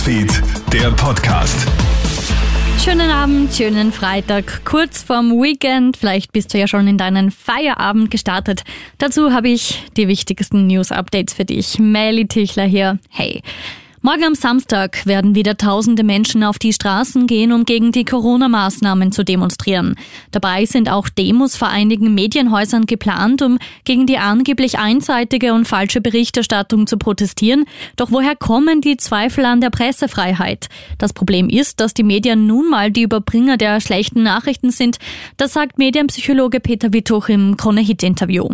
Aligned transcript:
Newsfeed, 0.00 0.42
der 0.72 0.90
Podcast. 0.92 1.68
Schönen 2.82 3.10
Abend, 3.10 3.52
schönen 3.52 3.92
Freitag, 3.92 4.64
kurz 4.64 5.02
vorm 5.02 5.32
Weekend. 5.42 5.98
Vielleicht 5.98 6.32
bist 6.32 6.54
du 6.54 6.58
ja 6.58 6.66
schon 6.66 6.88
in 6.88 6.96
deinen 6.96 7.30
Feierabend 7.30 8.10
gestartet. 8.10 8.62
Dazu 8.96 9.32
habe 9.32 9.50
ich 9.50 9.84
die 9.98 10.08
wichtigsten 10.08 10.66
News-Updates 10.68 11.34
für 11.34 11.44
dich. 11.44 11.78
Melly 11.78 12.26
Tichler 12.26 12.64
hier. 12.64 12.98
Hey. 13.10 13.42
Morgen 14.02 14.24
am 14.24 14.34
Samstag 14.34 15.04
werden 15.04 15.34
wieder 15.34 15.58
tausende 15.58 16.04
Menschen 16.04 16.42
auf 16.42 16.58
die 16.58 16.72
Straßen 16.72 17.26
gehen, 17.26 17.52
um 17.52 17.66
gegen 17.66 17.92
die 17.92 18.06
Corona-Maßnahmen 18.06 19.12
zu 19.12 19.26
demonstrieren. 19.26 19.94
Dabei 20.30 20.64
sind 20.64 20.90
auch 20.90 21.10
Demos 21.10 21.54
vor 21.54 21.68
einigen 21.68 22.14
Medienhäusern 22.14 22.86
geplant, 22.86 23.42
um 23.42 23.58
gegen 23.84 24.06
die 24.06 24.16
angeblich 24.16 24.78
einseitige 24.78 25.52
und 25.52 25.68
falsche 25.68 26.00
Berichterstattung 26.00 26.86
zu 26.86 26.96
protestieren. 26.96 27.66
Doch 27.96 28.10
woher 28.10 28.36
kommen 28.36 28.80
die 28.80 28.96
Zweifel 28.96 29.44
an 29.44 29.60
der 29.60 29.68
Pressefreiheit? 29.68 30.70
Das 30.96 31.12
Problem 31.12 31.50
ist, 31.50 31.78
dass 31.80 31.92
die 31.92 32.02
Medien 32.02 32.46
nun 32.46 32.70
mal 32.70 32.90
die 32.90 33.02
Überbringer 33.02 33.58
der 33.58 33.82
schlechten 33.82 34.22
Nachrichten 34.22 34.70
sind. 34.70 34.96
Das 35.36 35.52
sagt 35.52 35.76
Medienpsychologe 35.76 36.60
Peter 36.60 36.94
Wittuch 36.94 37.28
im 37.28 37.58
Krone-Hit-Interview. 37.58 38.48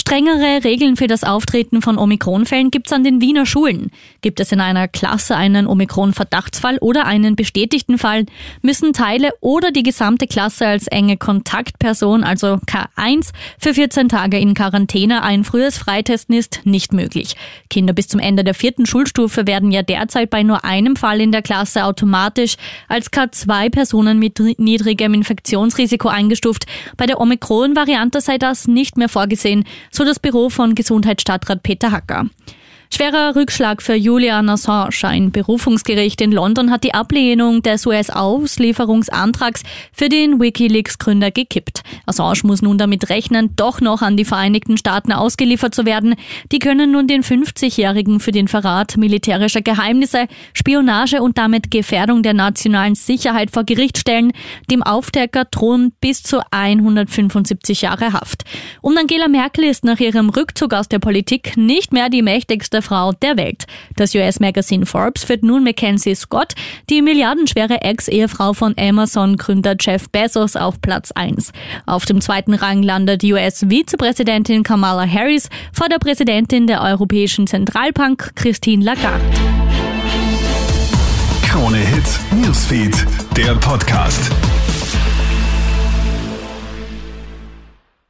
Strengere 0.00 0.64
Regeln 0.64 0.96
für 0.96 1.06
das 1.06 1.24
Auftreten 1.24 1.80
von 1.80 1.98
Omikronfällen 1.98 2.70
gibt 2.70 2.88
es 2.88 2.92
an 2.92 3.04
den 3.04 3.20
Wiener 3.20 3.46
Schulen. 3.46 3.90
Gibt 4.22 4.40
es 4.40 4.50
in 4.50 4.60
einer 4.60 4.88
Klasse 4.88 5.36
einen 5.36 5.66
Omikron-Verdachtsfall 5.66 6.78
oder 6.78 7.06
einen 7.06 7.36
bestätigten 7.36 7.96
Fall, 7.96 8.26
müssen 8.60 8.92
Teile 8.92 9.30
oder 9.40 9.70
die 9.70 9.84
gesamte 9.84 10.26
Klasse 10.26 10.66
als 10.66 10.88
enge 10.88 11.16
Kontaktperson, 11.16 12.24
also 12.24 12.58
K1, 12.66 13.30
für 13.58 13.72
14 13.74 14.08
Tage 14.08 14.38
in 14.38 14.54
Quarantäne. 14.54 15.22
Ein 15.22 15.44
frühes 15.44 15.78
Freitesten 15.78 16.34
ist 16.34 16.60
nicht 16.64 16.92
möglich. 16.92 17.36
Kinder 17.70 17.92
bis 17.92 18.08
zum 18.08 18.20
Ende 18.20 18.42
der 18.42 18.54
vierten 18.54 18.86
Schulstufe 18.86 19.46
werden 19.46 19.70
ja 19.70 19.82
derzeit 19.82 20.28
bei 20.28 20.42
nur 20.42 20.64
einem 20.64 20.96
Fall 20.96 21.20
in 21.20 21.32
der 21.32 21.42
Klasse 21.42 21.84
automatisch 21.84 22.56
als 22.88 23.12
K2-Personen 23.12 24.18
mit 24.18 24.40
niedrigem 24.58 25.14
Infektionsrisiko 25.14 26.08
eingestuft. 26.08 26.66
Bei 26.96 27.06
der 27.06 27.20
Omikron-Variante 27.20 28.20
sei 28.20 28.38
das 28.38 28.66
nicht 28.66 28.96
mehr 28.96 29.08
vorgesehen 29.08 29.64
so 29.90 30.04
das 30.04 30.18
Büro 30.18 30.50
von 30.50 30.74
Gesundheitsstadtrat 30.74 31.62
Peter 31.62 31.90
Hacker. 31.90 32.26
Schwerer 32.92 33.34
Rückschlag 33.34 33.82
für 33.82 33.94
Julian 33.94 34.48
Assange. 34.48 34.90
Ein 35.02 35.32
Berufungsgericht 35.32 36.20
in 36.20 36.30
London 36.30 36.70
hat 36.70 36.84
die 36.84 36.94
Ablehnung 36.94 37.60
des 37.62 37.86
US-Auslieferungsantrags 37.86 39.62
für 39.92 40.08
den 40.08 40.40
Wikileaks-Gründer 40.40 41.30
gekippt. 41.30 41.82
Assange 42.06 42.40
muss 42.44 42.62
nun 42.62 42.78
damit 42.78 43.08
rechnen, 43.10 43.50
doch 43.56 43.80
noch 43.80 44.02
an 44.02 44.16
die 44.16 44.24
Vereinigten 44.24 44.76
Staaten 44.76 45.12
ausgeliefert 45.12 45.74
zu 45.74 45.86
werden. 45.86 46.14
Die 46.52 46.60
können 46.60 46.92
nun 46.92 47.08
den 47.08 47.22
50-Jährigen 47.22 48.20
für 48.20 48.32
den 48.32 48.46
Verrat 48.46 48.96
militärischer 48.96 49.62
Geheimnisse, 49.62 50.26
Spionage 50.52 51.20
und 51.20 51.36
damit 51.36 51.70
Gefährdung 51.70 52.22
der 52.22 52.34
nationalen 52.34 52.94
Sicherheit 52.94 53.50
vor 53.50 53.64
Gericht 53.64 53.98
stellen. 53.98 54.32
Dem 54.70 54.82
Aufdecker 54.82 55.46
drohen 55.46 55.92
bis 56.00 56.22
zu 56.22 56.42
175 56.50 57.82
Jahre 57.82 58.12
Haft. 58.12 58.44
Und 58.82 58.98
Angela 58.98 59.26
Merkel 59.26 59.64
ist 59.64 59.84
nach 59.84 59.98
ihrem 59.98 60.28
Rückzug 60.28 60.74
aus 60.74 60.88
der 60.88 61.00
Politik 61.00 61.56
nicht 61.56 61.92
mehr 61.92 62.08
die 62.08 62.22
mächtigste 62.22 62.73
Frau 62.82 63.12
der 63.12 63.36
Welt. 63.36 63.64
Das 63.96 64.14
US-Magazin 64.14 64.86
Forbes 64.86 65.24
führt 65.24 65.42
nun 65.42 65.64
Mackenzie 65.64 66.14
Scott, 66.14 66.54
die 66.90 67.02
milliardenschwere 67.02 67.82
Ex-Ehefrau 67.82 68.52
von 68.52 68.74
Amazon-Gründer 68.78 69.76
Jeff 69.80 70.08
Bezos, 70.10 70.56
auf 70.56 70.80
Platz 70.80 71.12
1. 71.12 71.52
Auf 71.86 72.04
dem 72.04 72.20
zweiten 72.20 72.54
Rang 72.54 72.82
landet 72.82 73.24
US-Vizepräsidentin 73.24 74.62
Kamala 74.62 75.06
Harris 75.06 75.48
vor 75.72 75.88
der 75.88 75.98
Präsidentin 75.98 76.66
der 76.66 76.82
Europäischen 76.82 77.46
Zentralbank 77.46 78.32
Christine 78.34 78.84
Lagarde. 78.84 79.24
Krone 81.54 81.78
Hits, 81.78 82.18
Newsfeed, 82.32 83.06
der 83.36 83.54
Podcast. 83.54 84.30